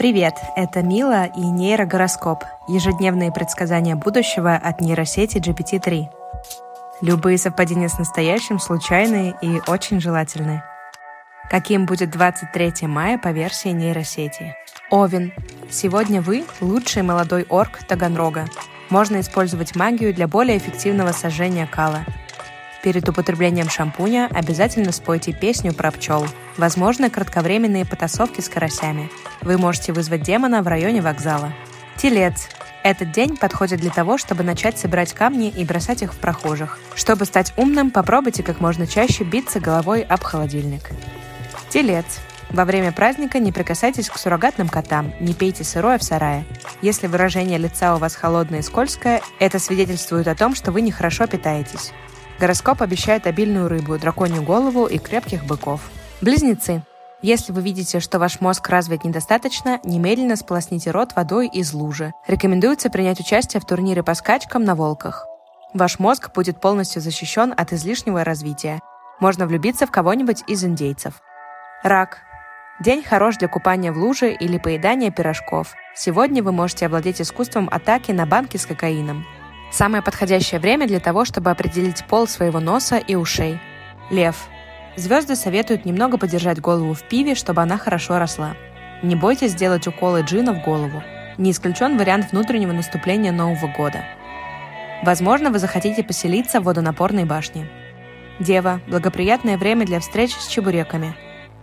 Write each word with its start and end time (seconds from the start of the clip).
Привет, 0.00 0.38
это 0.56 0.82
Мила 0.82 1.26
и 1.26 1.42
нейрогороскоп, 1.42 2.44
ежедневные 2.68 3.30
предсказания 3.30 3.96
будущего 3.96 4.54
от 4.54 4.80
нейросети 4.80 5.36
GPT-3. 5.36 6.06
Любые 7.02 7.36
совпадения 7.36 7.88
с 7.88 7.98
настоящим 7.98 8.58
случайные 8.58 9.34
и 9.42 9.60
очень 9.66 10.00
желательны. 10.00 10.62
Каким 11.50 11.84
будет 11.84 12.12
23 12.12 12.86
мая 12.86 13.18
по 13.18 13.28
версии 13.28 13.68
нейросети? 13.68 14.56
Овен. 14.90 15.34
Сегодня 15.70 16.22
вы– 16.22 16.46
лучший 16.62 17.02
молодой 17.02 17.44
орк 17.50 17.80
Таганрога. 17.86 18.46
Можно 18.88 19.20
использовать 19.20 19.76
магию 19.76 20.14
для 20.14 20.26
более 20.26 20.56
эффективного 20.56 21.12
сожжения 21.12 21.66
кала– 21.66 22.06
Перед 22.82 23.06
употреблением 23.08 23.68
шампуня 23.68 24.28
обязательно 24.32 24.90
спойте 24.92 25.32
песню 25.32 25.74
про 25.74 25.90
пчел. 25.90 26.26
Возможно, 26.56 27.10
кратковременные 27.10 27.84
потасовки 27.84 28.40
с 28.40 28.48
карасями. 28.48 29.10
Вы 29.42 29.58
можете 29.58 29.92
вызвать 29.92 30.22
демона 30.22 30.62
в 30.62 30.66
районе 30.66 31.02
вокзала. 31.02 31.52
Телец. 31.96 32.48
Этот 32.82 33.12
день 33.12 33.36
подходит 33.36 33.80
для 33.80 33.90
того, 33.90 34.16
чтобы 34.16 34.42
начать 34.42 34.78
собирать 34.78 35.12
камни 35.12 35.50
и 35.50 35.64
бросать 35.66 36.00
их 36.00 36.14
в 36.14 36.16
прохожих. 36.16 36.78
Чтобы 36.94 37.26
стать 37.26 37.52
умным, 37.58 37.90
попробуйте 37.90 38.42
как 38.42 38.60
можно 38.60 38.86
чаще 38.86 39.24
биться 39.24 39.60
головой 39.60 40.00
об 40.00 40.22
холодильник. 40.22 40.90
Телец. 41.68 42.20
Во 42.48 42.64
время 42.64 42.90
праздника 42.90 43.38
не 43.38 43.52
прикасайтесь 43.52 44.08
к 44.08 44.16
суррогатным 44.16 44.68
котам, 44.68 45.12
не 45.20 45.34
пейте 45.34 45.62
сырое 45.62 45.98
в 45.98 46.02
сарае. 46.02 46.44
Если 46.80 47.06
выражение 47.06 47.58
лица 47.58 47.94
у 47.94 47.98
вас 47.98 48.16
холодное 48.16 48.60
и 48.60 48.62
скользкое, 48.62 49.20
это 49.38 49.58
свидетельствует 49.58 50.26
о 50.26 50.34
том, 50.34 50.54
что 50.54 50.72
вы 50.72 50.80
нехорошо 50.80 51.26
питаетесь. 51.26 51.92
Гороскоп 52.40 52.80
обещает 52.80 53.26
обильную 53.26 53.68
рыбу, 53.68 53.98
драконью 53.98 54.42
голову 54.42 54.86
и 54.86 54.96
крепких 54.96 55.44
быков. 55.44 55.90
Близнецы. 56.22 56.82
Если 57.20 57.52
вы 57.52 57.60
видите, 57.60 58.00
что 58.00 58.18
ваш 58.18 58.40
мозг 58.40 58.66
развит 58.70 59.04
недостаточно, 59.04 59.78
немедленно 59.84 60.36
сполосните 60.36 60.90
рот 60.90 61.14
водой 61.14 61.48
из 61.48 61.74
лужи. 61.74 62.14
Рекомендуется 62.26 62.88
принять 62.88 63.20
участие 63.20 63.60
в 63.60 63.66
турнире 63.66 64.02
по 64.02 64.14
скачкам 64.14 64.64
на 64.64 64.74
волках. 64.74 65.26
Ваш 65.74 65.98
мозг 65.98 66.32
будет 66.34 66.58
полностью 66.62 67.02
защищен 67.02 67.52
от 67.54 67.74
излишнего 67.74 68.24
развития. 68.24 68.80
Можно 69.20 69.46
влюбиться 69.46 69.86
в 69.86 69.90
кого-нибудь 69.90 70.42
из 70.46 70.64
индейцев. 70.64 71.20
Рак. 71.82 72.20
День 72.80 73.02
хорош 73.02 73.36
для 73.36 73.48
купания 73.48 73.92
в 73.92 73.98
луже 73.98 74.32
или 74.32 74.56
поедания 74.56 75.10
пирожков. 75.10 75.74
Сегодня 75.94 76.42
вы 76.42 76.52
можете 76.52 76.86
овладеть 76.86 77.20
искусством 77.20 77.68
атаки 77.70 78.12
на 78.12 78.24
банки 78.24 78.56
с 78.56 78.64
кокаином. 78.64 79.26
Самое 79.70 80.02
подходящее 80.02 80.60
время 80.60 80.88
для 80.88 80.98
того, 80.98 81.24
чтобы 81.24 81.50
определить 81.50 82.04
пол 82.04 82.26
своего 82.26 82.60
носа 82.60 82.96
и 82.96 83.14
ушей. 83.14 83.60
Лев. 84.10 84.48
Звезды 84.96 85.36
советуют 85.36 85.84
немного 85.84 86.18
подержать 86.18 86.60
голову 86.60 86.92
в 86.94 87.02
пиве, 87.04 87.36
чтобы 87.36 87.62
она 87.62 87.78
хорошо 87.78 88.18
росла. 88.18 88.56
Не 89.02 89.14
бойтесь 89.14 89.52
сделать 89.52 89.86
уколы 89.86 90.22
джина 90.22 90.52
в 90.52 90.62
голову. 90.64 91.02
Не 91.38 91.52
исключен 91.52 91.96
вариант 91.96 92.32
внутреннего 92.32 92.72
наступления 92.72 93.32
Нового 93.32 93.68
года. 93.68 94.04
Возможно, 95.04 95.50
вы 95.50 95.58
захотите 95.58 96.02
поселиться 96.02 96.60
в 96.60 96.64
водонапорной 96.64 97.24
башне. 97.24 97.70
Дева– 98.40 98.80
благоприятное 98.88 99.56
время 99.56 99.86
для 99.86 100.00
встреч 100.00 100.34
с 100.34 100.48
чебуреками. 100.48 101.14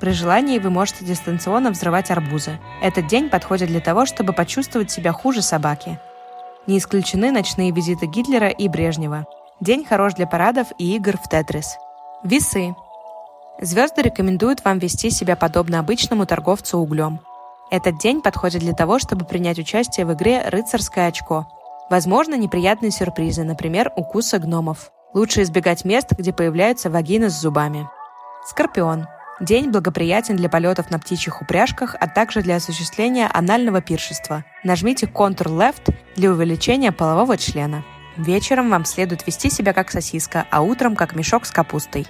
При 0.00 0.12
желании 0.12 0.58
вы 0.58 0.70
можете 0.70 1.04
дистанционно 1.04 1.70
взрывать 1.70 2.10
арбузы. 2.10 2.58
Этот 2.82 3.06
день 3.06 3.28
подходит 3.28 3.68
для 3.68 3.80
того, 3.80 4.06
чтобы 4.06 4.32
почувствовать 4.32 4.90
себя 4.90 5.12
хуже 5.12 5.42
собаки– 5.42 6.00
не 6.66 6.78
исключены 6.78 7.30
ночные 7.30 7.70
визиты 7.70 8.06
Гитлера 8.06 8.48
и 8.48 8.68
Брежнева. 8.68 9.26
День 9.60 9.84
хорош 9.84 10.14
для 10.14 10.26
парадов 10.26 10.68
и 10.78 10.96
игр 10.96 11.16
в 11.16 11.28
Тетрис. 11.28 11.76
Весы. 12.24 12.74
Звезды 13.60 14.02
рекомендуют 14.02 14.64
вам 14.64 14.78
вести 14.78 15.10
себя 15.10 15.36
подобно 15.36 15.78
обычному 15.78 16.26
торговцу 16.26 16.78
углем. 16.78 17.20
Этот 17.70 17.98
день 17.98 18.22
подходит 18.22 18.60
для 18.60 18.72
того, 18.72 18.98
чтобы 18.98 19.24
принять 19.24 19.58
участие 19.58 20.06
в 20.06 20.12
игре 20.14 20.42
«Рыцарское 20.46 21.08
очко». 21.08 21.46
Возможно, 21.90 22.36
неприятные 22.36 22.90
сюрпризы, 22.90 23.44
например, 23.44 23.92
укусы 23.96 24.38
гномов. 24.38 24.92
Лучше 25.12 25.42
избегать 25.42 25.84
мест, 25.84 26.12
где 26.12 26.32
появляются 26.32 26.88
вагины 26.88 27.30
с 27.30 27.34
зубами. 27.34 27.88
Скорпион. 28.46 29.06
День 29.40 29.70
благоприятен 29.70 30.36
для 30.36 30.50
полетов 30.50 30.90
на 30.90 30.98
птичьих 30.98 31.40
упряжках, 31.40 31.96
а 31.98 32.06
также 32.08 32.42
для 32.42 32.56
осуществления 32.56 33.26
анального 33.26 33.80
пиршества. 33.80 34.44
Нажмите 34.64 35.06
Ctrl-Left 35.06 35.94
для 36.14 36.30
увеличения 36.30 36.92
полового 36.92 37.38
члена. 37.38 37.82
Вечером 38.18 38.68
вам 38.68 38.84
следует 38.84 39.26
вести 39.26 39.48
себя 39.48 39.72
как 39.72 39.90
сосиска, 39.90 40.46
а 40.50 40.60
утром 40.60 40.94
как 40.94 41.14
мешок 41.14 41.46
с 41.46 41.50
капустой. 41.50 42.06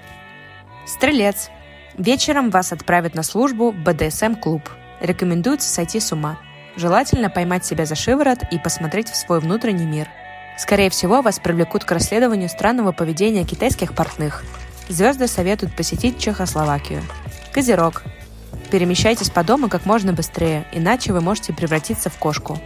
Стрелец. 0.86 1.50
Вечером 1.96 2.50
вас 2.50 2.72
отправят 2.72 3.14
на 3.14 3.22
службу 3.22 3.70
в 3.70 3.76
БДСМ-клуб. 3.76 4.68
Рекомендуется 5.00 5.68
сойти 5.68 6.00
с 6.00 6.10
ума. 6.10 6.36
Желательно 6.74 7.30
поймать 7.30 7.64
себя 7.64 7.86
за 7.86 7.94
шиворот 7.94 8.38
и 8.50 8.58
посмотреть 8.58 9.08
в 9.08 9.16
свой 9.16 9.38
внутренний 9.38 9.86
мир. 9.86 10.08
Скорее 10.58 10.90
всего, 10.90 11.22
вас 11.22 11.38
привлекут 11.38 11.84
к 11.84 11.92
расследованию 11.92 12.48
странного 12.48 12.90
поведения 12.90 13.44
китайских 13.44 13.94
портных. 13.94 14.44
Звезды 14.90 15.28
советуют 15.28 15.76
посетить 15.76 16.18
Чехословакию. 16.18 17.00
Козерог. 17.52 18.02
Перемещайтесь 18.72 19.30
по 19.30 19.44
дому 19.44 19.68
как 19.68 19.86
можно 19.86 20.12
быстрее, 20.12 20.66
иначе 20.72 21.12
вы 21.12 21.20
можете 21.20 21.52
превратиться 21.52 22.10
в 22.10 22.18
кошку. 22.18 22.58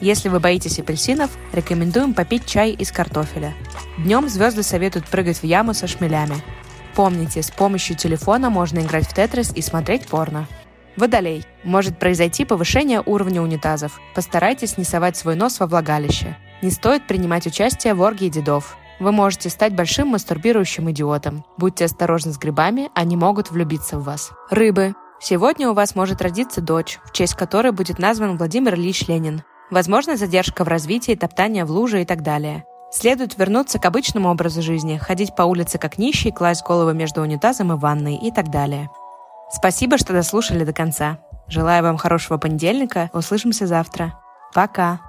Если 0.00 0.28
вы 0.28 0.38
боитесь 0.38 0.78
апельсинов, 0.78 1.32
рекомендуем 1.52 2.14
попить 2.14 2.46
чай 2.46 2.70
из 2.70 2.92
картофеля. 2.92 3.52
Днем 3.98 4.28
звезды 4.28 4.62
советуют 4.62 5.08
прыгать 5.08 5.38
в 5.38 5.44
яму 5.44 5.74
со 5.74 5.88
шмелями. 5.88 6.36
Помните, 6.94 7.42
с 7.42 7.50
помощью 7.50 7.96
телефона 7.96 8.48
можно 8.48 8.78
играть 8.78 9.08
в 9.08 9.12
тетрис 9.12 9.52
и 9.52 9.60
смотреть 9.60 10.06
порно. 10.06 10.46
Водолей. 10.96 11.44
Может 11.64 11.98
произойти 11.98 12.44
повышение 12.44 13.02
уровня 13.04 13.42
унитазов. 13.42 14.00
Постарайтесь 14.14 14.78
не 14.78 14.84
совать 14.84 15.16
свой 15.16 15.34
нос 15.34 15.58
во 15.58 15.66
влагалище. 15.66 16.36
Не 16.62 16.70
стоит 16.70 17.08
принимать 17.08 17.48
участие 17.48 17.94
в 17.94 18.02
оргии 18.02 18.28
дедов. 18.28 18.76
Вы 19.02 19.10
можете 19.10 19.50
стать 19.50 19.74
большим 19.74 20.08
мастурбирующим 20.10 20.88
идиотом. 20.92 21.44
Будьте 21.56 21.86
осторожны 21.86 22.32
с 22.32 22.38
грибами, 22.38 22.88
они 22.94 23.16
могут 23.16 23.50
влюбиться 23.50 23.98
в 23.98 24.04
вас. 24.04 24.30
Рыбы. 24.48 24.94
Сегодня 25.20 25.68
у 25.68 25.74
вас 25.74 25.96
может 25.96 26.22
родиться 26.22 26.60
дочь, 26.60 27.00
в 27.04 27.10
честь 27.10 27.34
которой 27.34 27.72
будет 27.72 27.98
назван 27.98 28.36
Владимир 28.36 28.76
Ильич 28.76 29.08
Ленин. 29.08 29.42
Возможно, 29.72 30.16
задержка 30.16 30.62
в 30.62 30.68
развитии, 30.68 31.16
топтание 31.16 31.64
в 31.64 31.72
луже 31.72 32.02
и 32.02 32.04
так 32.04 32.22
далее. 32.22 32.64
Следует 32.92 33.36
вернуться 33.36 33.80
к 33.80 33.84
обычному 33.86 34.30
образу 34.30 34.62
жизни, 34.62 34.98
ходить 34.98 35.34
по 35.34 35.42
улице 35.42 35.78
как 35.78 35.98
нищий, 35.98 36.30
класть 36.30 36.64
голову 36.64 36.92
между 36.92 37.22
унитазом 37.22 37.72
и 37.72 37.76
ванной 37.76 38.14
и 38.14 38.30
так 38.30 38.50
далее. 38.50 38.88
Спасибо, 39.50 39.98
что 39.98 40.12
дослушали 40.12 40.64
до 40.64 40.72
конца. 40.72 41.18
Желаю 41.48 41.82
вам 41.82 41.96
хорошего 41.96 42.38
понедельника. 42.38 43.10
Услышимся 43.12 43.66
завтра. 43.66 44.16
Пока. 44.54 45.00